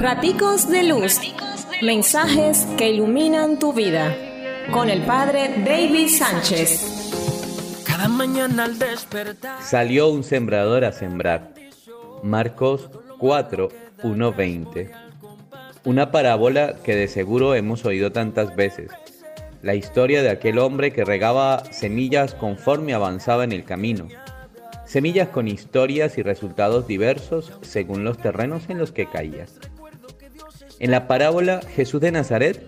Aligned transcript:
Raticos 0.00 0.70
de 0.70 0.84
Luz. 0.84 1.18
Mensajes 1.82 2.68
que 2.76 2.88
iluminan 2.88 3.58
tu 3.58 3.72
vida. 3.72 4.16
Con 4.70 4.90
el 4.90 5.02
padre 5.02 5.50
David 5.66 6.06
Sánchez. 6.06 7.82
Cada 7.84 8.06
mañana 8.06 8.66
al 8.66 8.78
despertar. 8.78 9.60
Salió 9.60 10.08
un 10.08 10.22
sembrador 10.22 10.84
a 10.84 10.92
sembrar. 10.92 11.52
Marcos 12.22 12.90
4, 13.18 13.70
1, 14.04 14.32
20. 14.32 14.90
Una 15.82 16.12
parábola 16.12 16.76
que 16.84 16.94
de 16.94 17.08
seguro 17.08 17.56
hemos 17.56 17.84
oído 17.84 18.12
tantas 18.12 18.54
veces. 18.54 18.92
La 19.62 19.74
historia 19.74 20.22
de 20.22 20.30
aquel 20.30 20.60
hombre 20.60 20.92
que 20.92 21.04
regaba 21.04 21.64
semillas 21.72 22.36
conforme 22.36 22.94
avanzaba 22.94 23.42
en 23.42 23.50
el 23.50 23.64
camino. 23.64 24.06
Semillas 24.86 25.30
con 25.30 25.48
historias 25.48 26.18
y 26.18 26.22
resultados 26.22 26.86
diversos 26.86 27.52
según 27.62 28.04
los 28.04 28.16
terrenos 28.16 28.62
en 28.68 28.78
los 28.78 28.92
que 28.92 29.06
caía. 29.06 29.46
En 30.80 30.92
la 30.92 31.08
parábola, 31.08 31.60
Jesús 31.74 32.00
de 32.00 32.12
Nazaret 32.12 32.64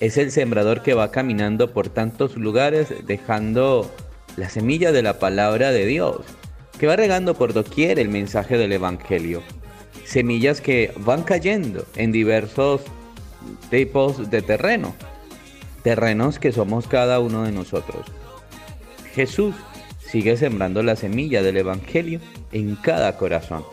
es 0.00 0.18
el 0.18 0.30
sembrador 0.30 0.82
que 0.82 0.92
va 0.92 1.10
caminando 1.10 1.72
por 1.72 1.88
tantos 1.88 2.36
lugares 2.36 2.88
dejando 3.06 3.90
la 4.36 4.50
semilla 4.50 4.92
de 4.92 5.02
la 5.02 5.18
palabra 5.18 5.70
de 5.70 5.86
Dios, 5.86 6.18
que 6.78 6.86
va 6.86 6.96
regando 6.96 7.34
por 7.34 7.54
doquier 7.54 7.98
el 7.98 8.08
mensaje 8.08 8.58
del 8.58 8.72
Evangelio. 8.72 9.42
Semillas 10.04 10.60
que 10.60 10.92
van 10.98 11.22
cayendo 11.22 11.86
en 11.96 12.12
diversos 12.12 12.82
tipos 13.70 14.30
de 14.30 14.42
terreno, 14.42 14.94
terrenos 15.82 16.38
que 16.38 16.52
somos 16.52 16.86
cada 16.86 17.20
uno 17.20 17.44
de 17.44 17.52
nosotros. 17.52 18.06
Jesús 19.14 19.54
sigue 20.00 20.36
sembrando 20.36 20.82
la 20.82 20.96
semilla 20.96 21.42
del 21.42 21.56
Evangelio 21.56 22.20
en 22.52 22.76
cada 22.76 23.16
corazón. 23.16 23.64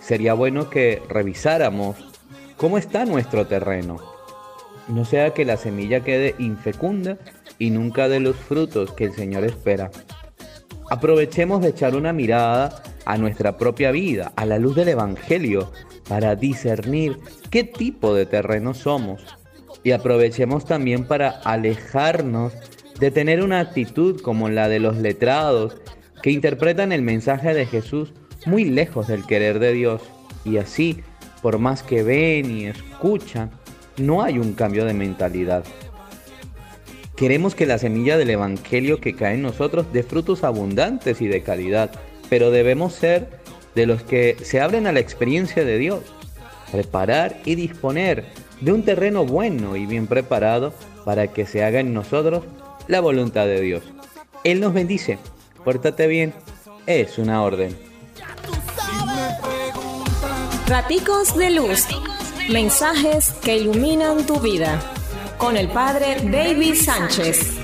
Sería 0.00 0.34
bueno 0.34 0.68
que 0.68 1.00
revisáramos 1.08 2.13
cómo 2.56 2.78
está 2.78 3.04
nuestro 3.04 3.46
terreno. 3.46 3.96
No 4.88 5.04
sea 5.04 5.32
que 5.32 5.44
la 5.44 5.56
semilla 5.56 6.00
quede 6.00 6.34
infecunda 6.38 7.18
y 7.58 7.70
nunca 7.70 8.08
dé 8.08 8.20
los 8.20 8.36
frutos 8.36 8.92
que 8.92 9.04
el 9.04 9.12
Señor 9.12 9.44
espera. 9.44 9.90
Aprovechemos 10.90 11.62
de 11.62 11.70
echar 11.70 11.96
una 11.96 12.12
mirada 12.12 12.82
a 13.06 13.16
nuestra 13.16 13.56
propia 13.56 13.90
vida, 13.90 14.32
a 14.36 14.44
la 14.44 14.58
luz 14.58 14.76
del 14.76 14.88
Evangelio, 14.88 15.72
para 16.08 16.36
discernir 16.36 17.18
qué 17.50 17.64
tipo 17.64 18.14
de 18.14 18.26
terreno 18.26 18.74
somos. 18.74 19.22
Y 19.82 19.92
aprovechemos 19.92 20.64
también 20.64 21.04
para 21.04 21.30
alejarnos 21.30 22.52
de 23.00 23.10
tener 23.10 23.42
una 23.42 23.60
actitud 23.60 24.20
como 24.20 24.48
la 24.48 24.68
de 24.68 24.80
los 24.80 24.96
letrados 24.96 25.76
que 26.22 26.30
interpretan 26.30 26.92
el 26.92 27.02
mensaje 27.02 27.54
de 27.54 27.66
Jesús 27.66 28.12
muy 28.46 28.64
lejos 28.64 29.08
del 29.08 29.26
querer 29.26 29.58
de 29.58 29.72
Dios 29.72 30.02
y 30.44 30.58
así, 30.58 31.02
por 31.44 31.58
más 31.58 31.82
que 31.82 32.02
ven 32.02 32.50
y 32.50 32.64
escuchan, 32.68 33.50
no 33.98 34.22
hay 34.22 34.38
un 34.38 34.54
cambio 34.54 34.86
de 34.86 34.94
mentalidad. 34.94 35.62
Queremos 37.16 37.54
que 37.54 37.66
la 37.66 37.76
semilla 37.76 38.16
del 38.16 38.30
Evangelio 38.30 38.98
que 38.98 39.14
cae 39.14 39.34
en 39.34 39.42
nosotros 39.42 39.84
dé 39.92 40.02
frutos 40.04 40.42
abundantes 40.42 41.20
y 41.20 41.26
de 41.26 41.42
calidad, 41.42 41.90
pero 42.30 42.50
debemos 42.50 42.94
ser 42.94 43.28
de 43.74 43.84
los 43.84 44.02
que 44.02 44.38
se 44.42 44.62
abren 44.62 44.86
a 44.86 44.92
la 44.92 45.00
experiencia 45.00 45.66
de 45.66 45.76
Dios, 45.76 46.00
preparar 46.72 47.36
y 47.44 47.56
disponer 47.56 48.24
de 48.62 48.72
un 48.72 48.82
terreno 48.82 49.26
bueno 49.26 49.76
y 49.76 49.84
bien 49.84 50.06
preparado 50.06 50.72
para 51.04 51.26
que 51.26 51.44
se 51.44 51.62
haga 51.62 51.80
en 51.80 51.92
nosotros 51.92 52.44
la 52.88 53.00
voluntad 53.00 53.44
de 53.44 53.60
Dios. 53.60 53.82
Él 54.44 54.60
nos 54.60 54.72
bendice. 54.72 55.18
Pórtate 55.62 56.06
bien. 56.06 56.32
Es 56.86 57.18
una 57.18 57.42
orden. 57.42 57.76
Raticos 60.74 61.36
de 61.36 61.50
luz. 61.50 61.86
Mensajes 62.50 63.30
que 63.44 63.58
iluminan 63.58 64.26
tu 64.26 64.40
vida. 64.40 64.80
Con 65.38 65.56
el 65.56 65.68
padre 65.68 66.16
David 66.20 66.74
Sánchez. 66.74 67.54